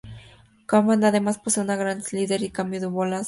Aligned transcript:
Chapman 0.67 1.03
además 1.03 1.37
posee 1.37 1.63
una 1.63 1.75
gran 1.75 2.01
slider 2.01 2.41
y 2.41 2.45
un 2.45 2.51
cambio 2.53 2.79
de 2.79 2.87
bola 2.87 3.17
aceptable. 3.17 3.19